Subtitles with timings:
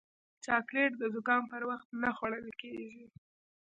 [0.45, 3.03] چاکلېټ د زکام پر وخت نه خوړل کېږي.